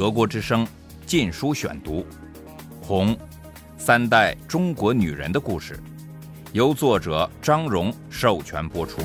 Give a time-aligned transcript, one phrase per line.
[0.00, 0.64] 德国之声
[1.04, 1.96] 《禁书选读》，
[2.82, 3.14] 《红》，
[3.76, 5.78] 三代中国女人的故事，
[6.54, 9.02] 由作者张荣授权播出。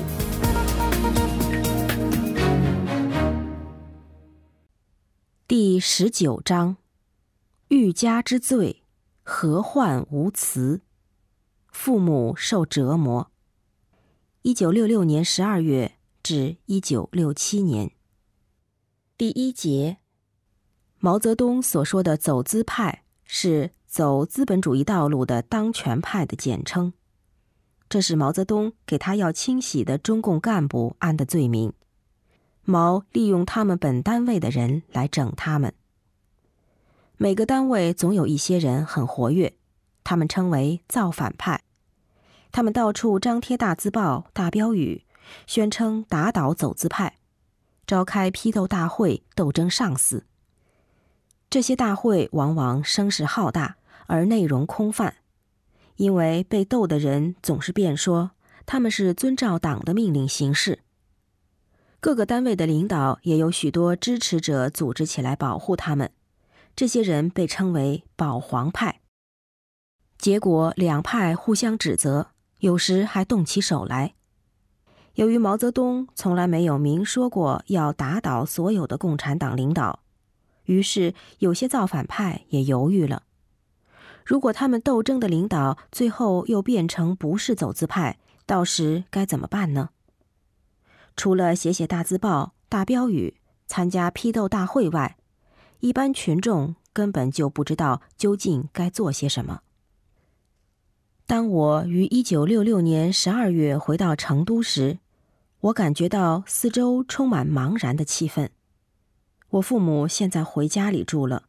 [5.46, 6.78] 第十九章：
[7.68, 8.82] 欲加之罪，
[9.22, 10.80] 何患无辞？
[11.68, 13.30] 父母受折磨。
[14.40, 17.90] 一九六六年十二月至一九六七年。
[19.18, 19.98] 第一节：
[20.98, 26.94] 毛泽东所说的“走资派”是走资本主义道路的当权派的简称，
[27.88, 31.72] 这是毛泽东给他要清洗的中共干部安的罪名。
[32.62, 35.74] 毛利用他们本单位的人来整他们。
[37.18, 39.54] 每个单位总有一些人很活跃，
[40.02, 41.62] 他们称为造反派。
[42.50, 45.04] 他们到处张贴大字报、大标语，
[45.46, 47.18] 宣称打倒走资派，
[47.86, 50.24] 召开批斗大会斗争上司。
[51.56, 55.16] 这些大会往往声势浩大，而内容空泛，
[55.96, 58.32] 因为被斗的人总是辩说
[58.66, 60.80] 他们是遵照党的命令行事。
[61.98, 66.10] 各个单位的领导也有许多支持者组织起来保护他们，
[66.76, 69.00] 这些人被称为“保皇派”。
[70.20, 74.12] 结果两派互相指责，有时还动起手来。
[75.14, 80.00] 由于毛泽东从来没有明说过要打倒所有的共产党领导，
[80.66, 83.22] 于是有些造反派也犹豫了：
[84.24, 89.90] 如果他们斗争的领导最后又变成不是走资派，到时该怎么办呢？
[91.16, 95.16] 除了写写大字报、大标语、参加批斗大会外，
[95.80, 99.62] 一般群众根本就不知道究竟该做些什么。
[101.26, 104.98] 当我于一九六六年十二月回到成都时，
[105.60, 108.48] 我感觉到四周充满茫然的气氛。
[109.56, 111.44] 我父母现在回家里住了，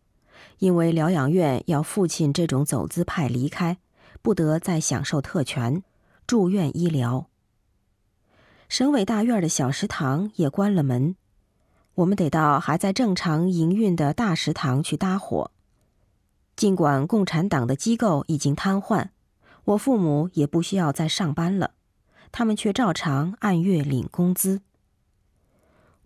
[0.60, 3.78] 因为疗养院要父亲这种走资派离开，
[4.22, 5.84] 不得再享受特权，
[6.26, 7.28] 住院医疗。
[8.70, 11.16] 省委大院的小食堂也关了门，
[11.96, 15.52] 我们得到还在正常营运的大食堂去搭伙。
[16.56, 19.10] 尽管共产党的机构已经瘫痪，
[19.66, 21.72] 我父母也不需要再上班了，
[22.32, 24.62] 他们却照常按月领工资。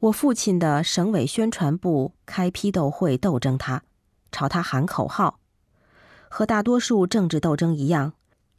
[0.01, 3.83] 我父亲的省委宣传部开批斗会斗争他，
[4.31, 5.39] 朝他喊口号，
[6.27, 8.13] 和大多数政治斗争一样，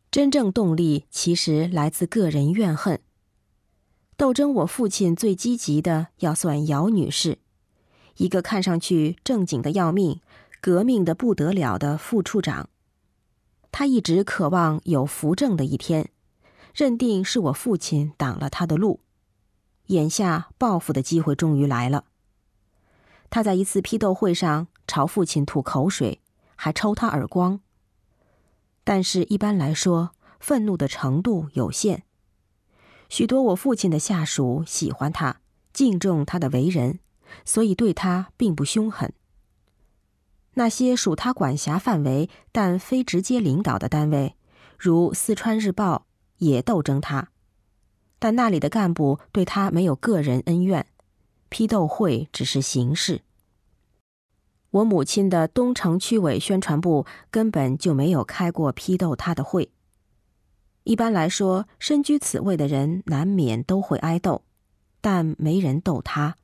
[0.08, 3.00] 真正动力其实来自个人怨恨。
[4.16, 7.38] 斗争我父亲最积极的要算姚女士，
[8.18, 10.20] 一个看上去正经的要命、
[10.60, 12.68] 革命的不得了的副处长。
[13.72, 16.08] 他一直渴望有扶正的一天，
[16.72, 19.00] 认定是我父亲挡了他的路。
[19.92, 22.04] 眼下报复的机会终于来了。
[23.30, 26.20] 他在一次批斗会上朝父亲吐口水，
[26.56, 27.60] 还抽他耳光。
[28.84, 30.10] 但是，一般来说，
[30.40, 32.02] 愤怒的程度有限。
[33.08, 35.40] 许多我父亲的下属喜欢他，
[35.72, 36.98] 敬重他的为人，
[37.44, 39.12] 所以对他并不凶狠。
[40.54, 44.36] 那些属他管辖范围但非直接领导的单位，
[44.78, 46.06] 如《四川日报》，
[46.44, 47.30] 也斗争他，
[48.22, 50.86] 但那里的干部对他没有个人恩怨，
[51.48, 53.22] 批斗会只是形式。
[54.70, 59.72] 我母亲的东城区委宣传部根本就没有开过批斗他的会。
[60.84, 64.42] 一般来说，身居此位的人难免都会挨斗，
[65.00, 66.36] 但没人斗他，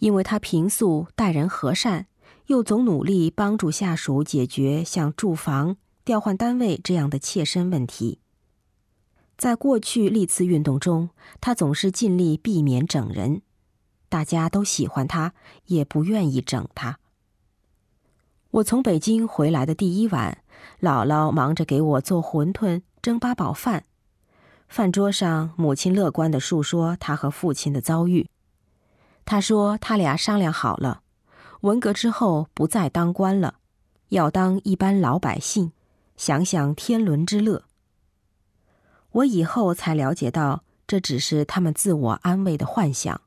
[0.00, 2.08] 因为他平素待人和善，
[2.46, 8.18] 又总努力帮助下属解决像住房、调换单位这样的切身问题。
[9.38, 11.10] 在过去历次运动中，
[11.40, 13.40] 他总是尽力避免整人，
[14.08, 15.32] 大家都喜欢他，
[15.66, 16.98] 也不愿意整他。
[18.50, 20.42] 我从北京回来的第一晚，
[20.80, 22.82] 姥姥忙着给我做馄饨。
[23.00, 23.84] 蒸八宝饭，
[24.68, 28.28] 饭桌上，母亲乐观的述说她和父亲的遭遇。
[29.24, 31.02] 她说他俩商量好了，
[31.60, 33.60] 文革之后不再当官了，
[34.08, 35.70] 要当一般老百姓，
[36.16, 37.67] 享享天伦之乐。
[39.18, 43.20] 我以后才了解到，这只是他们自我安慰的幻想。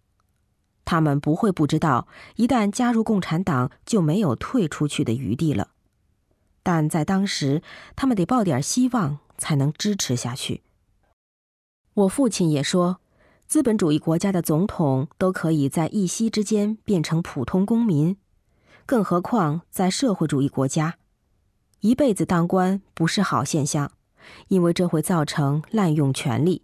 [0.83, 5.69] 他们不会不知道，一旦加入共产党，就没有退出去的余地了。
[6.61, 7.63] 但在当时，
[7.95, 9.19] 他们得抱点希望。
[9.41, 10.61] 才能支持下去。
[11.95, 13.01] 我父亲也说，
[13.47, 18.17] 资本主义国家的总统都可以在一夕之间变成普通公民，
[18.85, 20.99] 更何况在社会主义国家，
[21.79, 23.91] 一辈子当官不是好现象，
[24.47, 26.63] 因为这会造成滥用权力。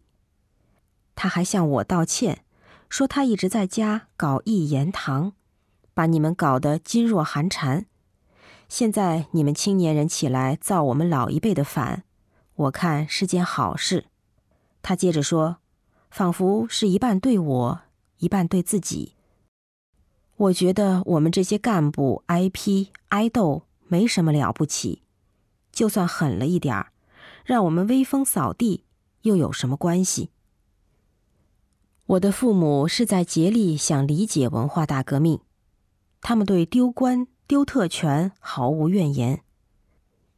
[1.15, 2.43] 他还向我道歉，
[2.89, 5.33] 说他一直在家搞一言堂，
[5.93, 7.85] 把你们搞得噤若寒蝉。
[8.69, 12.03] 现在你们青年人起来造我们老一辈的反，
[12.55, 14.05] 我看是件好事。
[14.81, 15.57] 他接着说，
[16.11, 17.81] 仿佛是一半对我，
[18.17, 19.15] 一半对自己。
[20.35, 25.01] 我觉得我们这些干部挨批挨斗没什么了不起，
[25.71, 26.91] 就算狠了一点儿，
[27.47, 28.83] 让我们威风扫地，
[29.21, 30.31] 又有什么关系？
[32.05, 35.39] 我的父母是在竭力想理解文化大革命，
[36.19, 37.25] 他们对丢官。
[37.47, 39.41] 丢特权毫无怨言，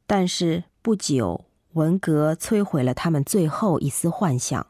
[0.05, 4.67] 但是不久，文革摧毁了他们最后一丝幻想。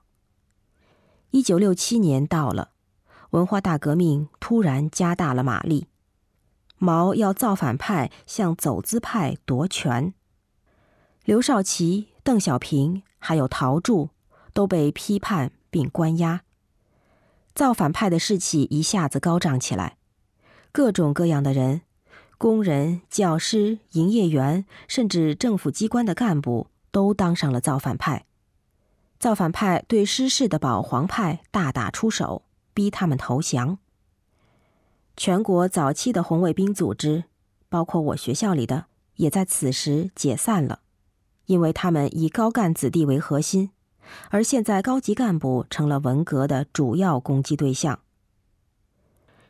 [1.31, 2.71] 一九六七年到了，
[3.31, 5.87] 文化大革命突然加大了马力，
[6.77, 10.13] 毛要造反派向走资派夺权。
[11.25, 14.11] 刘少奇、邓小平还有陶铸
[14.53, 16.41] 都被批判并关押，
[17.55, 19.97] 造反派的士气一下子高涨起来，
[20.71, 21.81] 各种各样的人。
[22.37, 28.27] 工人、教师、营业员，甚至政府机关的干部，都当上了造反派。
[29.17, 32.43] 造反派对失势的保皇派大打出手，
[32.75, 33.79] 逼他们投降。
[35.17, 37.23] 全国早期的红卫兵组织，
[37.69, 38.85] 包括我学校里的，
[39.15, 40.81] 也在此时解散了，
[41.49, 43.71] 因为他们以高干子弟为核心，
[44.29, 48.01] 而现在高级干部成了文革的主要攻击对象。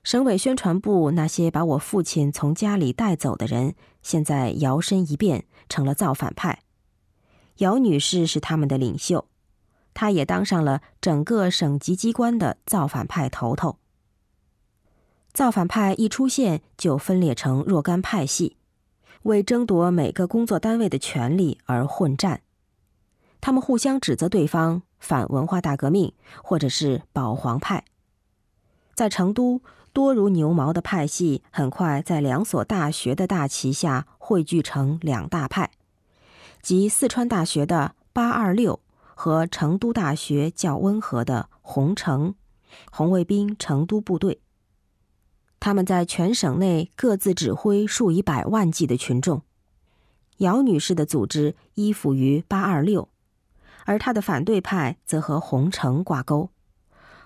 [0.01, 6.63] 省委宣传部那些把我父亲从家里带走的人，现在摇身一变成了造反派。
[7.57, 9.27] 姚女士是他们的领袖，
[9.93, 13.77] 她也当上了整个省级机关的造反派头头。
[15.33, 18.55] 造反派一出现就分裂成若干派系，
[19.23, 22.41] 为争夺每个工作单位的权利而混战。
[23.41, 26.13] 他们互相指责对方反文化大革命，
[26.43, 27.85] 或者是保皇派。
[28.95, 29.61] 在成都。
[29.91, 35.71] 多如牛毛的派系很快在两所大学的大旗下汇聚成两大派，
[36.61, 38.79] 即四川大学的“八二六”
[39.15, 42.35] 和成都大学较温和的“红城”
[42.91, 44.41] 红卫兵成都部队。
[45.59, 49.41] 他们在全省内各自指挥数以百万计的群众。
[50.37, 53.09] 姚女士的组织依附于“八二六”，
[53.85, 56.49] 而她的反对派则和“红城”挂钩。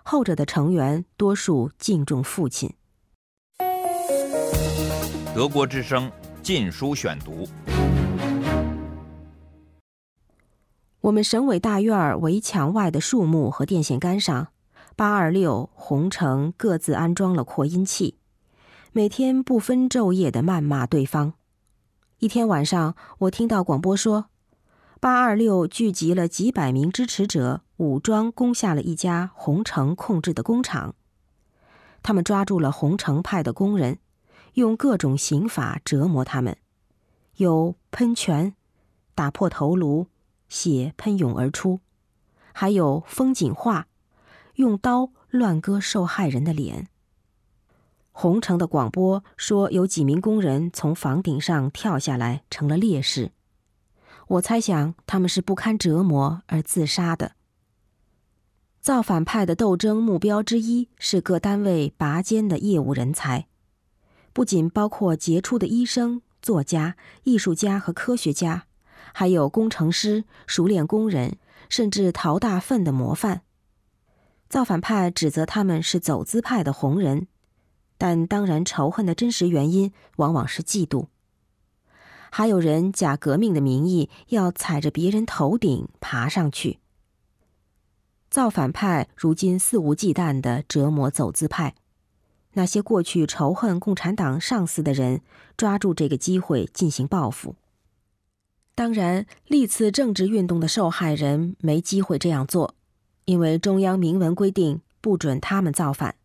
[0.02, 2.74] 后者的成员多数敬重父亲。
[5.36, 6.10] 德国之声
[6.42, 7.46] 《禁书选读》。
[11.02, 14.48] 我们省委大院围墙外的树木和电线杆上，
[14.96, 18.18] 八二六、红城各自安装了扩音器，
[18.96, 21.34] 每天不分昼夜的谩骂对方。
[22.20, 24.28] 一天晚上，我听到广播说。
[25.00, 30.94] 八二六聚集了几百名支持者，武装攻下了一家红城控制的工厂。
[32.04, 33.98] 他们抓住了红城派的工人，
[34.54, 36.56] 用各种刑法折磨他们，
[37.38, 38.54] 有喷泉、
[39.16, 40.06] 打破头颅、
[40.48, 41.80] 血喷涌而出，
[42.52, 43.88] 还有风景画，
[44.58, 46.90] 用刀乱割受害人的脸。
[48.16, 53.32] 红城的广播说，有几名工人从房顶上跳下来，成了烈士。
[54.28, 57.34] 我猜想他们是不堪折磨而自杀的。
[58.80, 63.48] 造反派的斗争目标之一是各单位拔尖的业务人才，
[64.32, 68.66] 不仅包括杰出的医生、作家、艺术家和科学家，
[69.12, 73.42] 还有工程师、熟练工人，甚至陶大粪的模范。
[74.48, 77.28] 造反派指责他们是走资派的红人，
[78.04, 81.06] 但当然仇恨的真实原因往往是嫉妒。
[82.30, 86.80] 还有人假革命的名义，要踩着别人头顶爬上去。
[88.30, 91.76] 造反派如今肆无忌惮的折磨走资派，
[92.56, 95.22] 那些过去仇恨共产党上司的人，
[95.56, 97.56] 抓住这个机会进行报复。
[98.76, 102.76] 当然，历次政治运动的受害人没机会这样做，
[103.24, 106.16] 因为中央明文规定不准他们造反。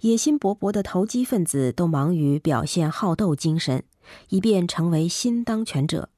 [0.00, 3.84] 野心勃勃的投机分子都忙于表现好斗精神。
[4.28, 6.10] 以便成为新当权者，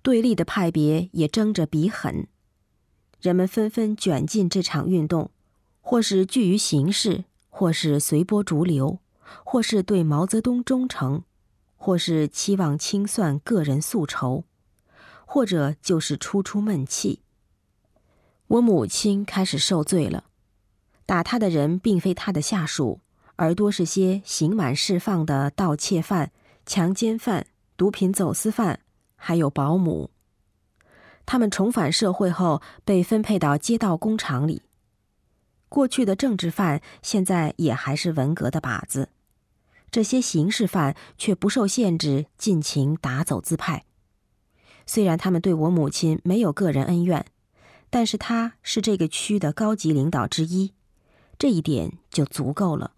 [0.00, 2.26] 对立的派别也争着比狠，
[3.20, 5.30] 人们纷纷卷进这场运动，
[5.82, 8.98] 或是惧于形势，或是随波逐流，
[9.44, 11.22] 或是对毛泽东忠诚，
[11.76, 14.44] 或是期望清算个人宿仇，
[15.26, 17.20] 或者就是出出闷气。
[18.46, 20.24] 我母亲开始受罪了，
[21.06, 23.00] 打他的人并非他的下属，
[23.36, 26.32] 而多是些刑满释放的盗窃犯。
[26.68, 27.46] 强奸犯、
[27.76, 28.80] 毒品走私犯，
[29.14, 30.10] 还有保姆，
[31.24, 34.62] 他们重返社会后被分配到街道工厂里。
[35.68, 39.10] 过去的政治犯现在也还是文革的靶子，
[39.92, 43.84] 这些刑事犯却不受限制，尽情打走资派。
[44.86, 47.26] 虽然他们对我母亲没有个人恩怨，
[47.90, 50.72] 但是他是这个区的高级领导之一，
[51.38, 52.92] 这一点就足够了。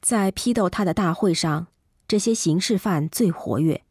[0.00, 1.66] 在批斗他的大会上，
[2.08, 3.84] 这些刑事犯最活跃。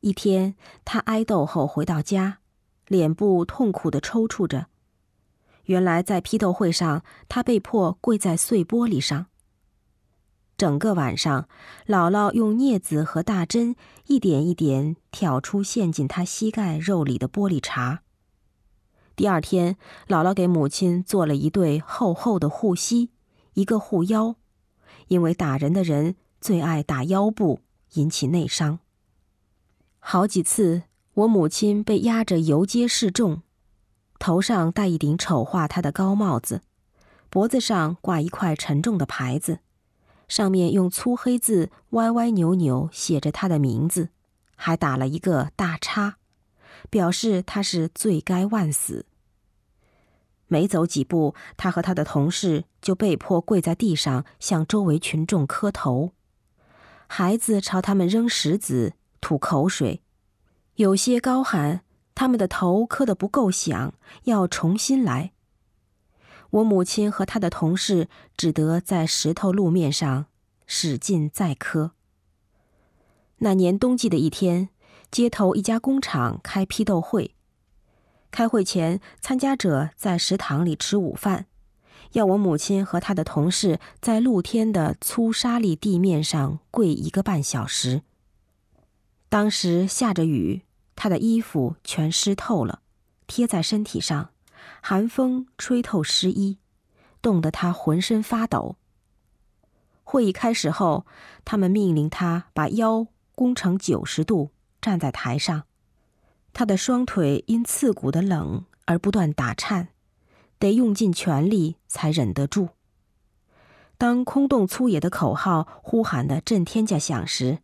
[0.00, 2.38] 一天，他挨斗后回到家，
[2.86, 4.66] 脸部痛苦的抽搐着。
[5.64, 9.26] 原来在批斗会上，他被迫跪在碎玻璃上。
[10.56, 11.48] 整个晚上，
[11.86, 13.76] 姥姥用镊子和大针
[14.06, 17.98] 一点一点挑出陷进他膝盖肉里的玻璃碴。
[19.16, 23.08] 第二天，姥姥给母亲做了一对厚厚的护膝，
[23.54, 24.36] 一个护腰，
[25.08, 27.60] 因为打人的人最爱打腰部，
[27.94, 28.78] 引起内伤。
[29.98, 30.82] 好几次，
[31.14, 33.40] 我母亲被压着游街示众，
[34.18, 36.60] 头上戴一顶丑化她的高帽子，
[37.30, 39.60] 脖子上挂一块沉重的牌子。
[40.28, 44.10] 上面用粗黑字歪歪扭扭写着她的名字，
[44.56, 46.18] 还打了一个大叉，
[46.90, 49.06] 表示他是罪该万死。
[50.48, 56.12] 没走几步，他和他的同事就被迫跪在地上向周围群众磕头，
[57.08, 60.02] 孩子朝他们扔石子、吐口水，
[60.76, 61.82] 有些高喊
[62.14, 65.32] 他们的头磕得不够响，要重新来。
[66.50, 70.26] 我母亲和她的同事只得在石头路面上
[70.66, 71.90] 使劲再磕。
[73.38, 74.68] 那年冬季的一天，
[75.10, 77.34] 街头一家工厂开批斗会。
[78.30, 81.46] 开会前，参加者在食堂里吃午饭，
[82.12, 88.02] 要我母亲和她的同事在露天的粗沙砾地面上跪一个半小时。
[89.28, 90.62] 当时下着雨，
[90.94, 92.80] 她的衣服全湿透了，
[93.26, 94.30] 贴在身体上。
[94.82, 96.58] 寒风吹透湿衣，
[97.22, 98.76] 冻得他浑身发抖。
[100.04, 101.06] 会议开始后，
[101.44, 104.50] 他们命令他把腰弓成九十度，
[104.86, 105.64] 站在台上。
[106.52, 109.88] 他的双腿因刺骨的冷而不断打颤，
[110.60, 112.68] 得用尽全力才忍得住。
[113.98, 117.58] 当空洞粗野的口号呼喊的震天价响时，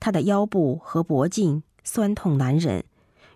[0.00, 2.84] 他的腰部和脖颈酸痛难忍，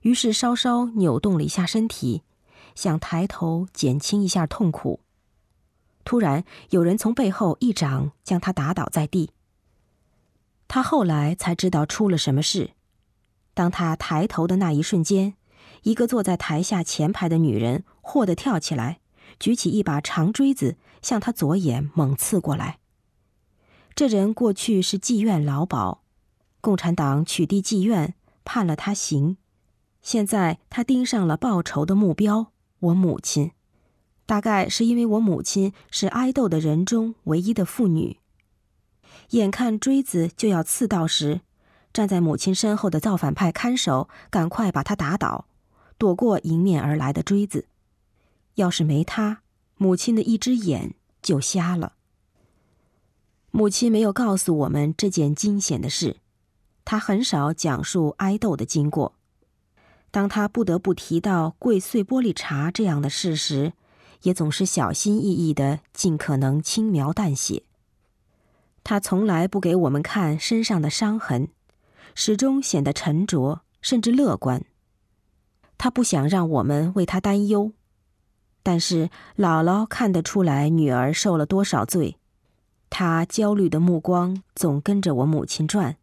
[0.01, 2.25] 于是稍稍扭动了一下身体。
[2.75, 4.99] 想抬头减轻一下痛苦，
[6.05, 9.31] 突然有人从背后一掌将他打倒在地。
[10.67, 12.73] 他后来才知道出了什么事。
[13.55, 15.35] 当他抬头的那一瞬间，
[15.83, 19.01] 一个坐在台下前排的女人霍地跳起来，
[19.39, 22.79] 举起一把长锥子向他左眼猛刺过来。
[23.95, 25.99] 这人过去是妓院老鸨，
[26.61, 28.15] 共产党取缔妓院，
[28.45, 29.37] 判了他刑。
[30.01, 32.53] 现在他盯上了报仇的目标。
[32.81, 33.51] 我母亲，
[34.25, 38.17] 大概是因为我母亲是挨斗的人中唯一的妇女。
[39.31, 41.43] 眼看锥子就要刺到时，
[41.93, 45.47] 站在母亲身后的造反派看守赶快把他打倒，
[45.99, 47.67] 躲过迎面而来的锥子。
[48.55, 49.43] 要是没他，
[49.77, 51.95] 母亲的一只眼就瞎了。
[53.51, 56.19] 母亲没有告诉我们这件惊险的事，
[56.85, 59.15] 她很少讲述挨斗的经过。
[60.13, 63.73] 当他不得不提到跪碎玻璃碴这样的事时，
[64.23, 67.63] 也总是小心翼翼的，尽可能轻描淡写。
[68.83, 71.49] 他从来不给我们看身上的伤痕，
[72.15, 74.65] 始终显得沉着，甚至乐观。
[75.79, 77.73] 他不想让我们为他担忧，
[78.63, 82.17] 但是姥姥看得出来女儿受了多少罪，
[82.91, 85.97] 她焦虑的目光总跟着我母亲转，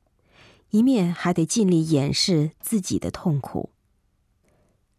[0.72, 3.70] 一面还得尽力掩饰自己的痛苦。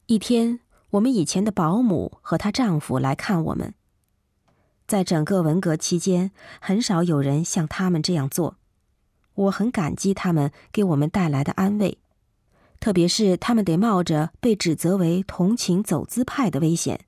[0.06, 0.60] 一天，
[0.90, 3.74] 我们以前的保姆和她丈夫来看我们。
[4.86, 8.57] 在整个文革期间，很少有人像他们这样做，
[9.38, 11.98] 我很感激他们给我们带来的安慰，
[12.80, 17.06] 特别是他们得冒着被指责为同情走资派的危险。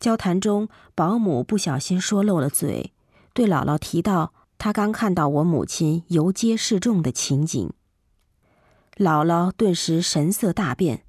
[0.00, 2.92] 交谈中，保姆不小心说漏了嘴，
[3.34, 7.72] 对姥姥提到她刚看到我母亲游街示众的情景。
[8.96, 11.04] 姥姥顿时神色大变。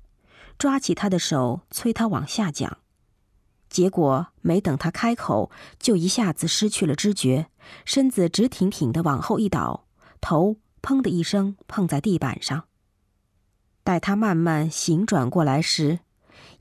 [0.60, 2.78] 抓起她的手，催她往下讲，
[3.70, 7.48] 结果没等她开口，就一下子失去了知觉，
[7.84, 9.83] 身子直挺挺的往后一倒，
[10.24, 12.64] 头砰的一声碰在地板上。
[13.84, 16.00] 待他慢慢醒转过来时，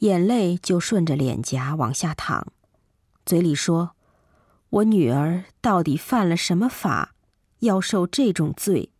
[0.01, 2.49] 眼泪就顺着脸颊往下淌，
[3.25, 3.95] 嘴里说
[4.69, 7.15] ：“我女儿到底犯了什么法，
[7.61, 8.91] 要受这种罪？”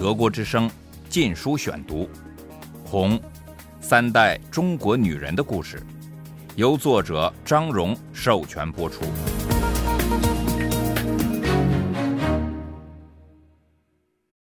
[0.00, 0.66] 德国之声
[1.10, 2.04] 《禁书选读》。
[2.86, 3.20] 红，
[3.82, 5.82] 三代中国女人的故事，
[6.54, 9.04] 由作者张荣授权播出。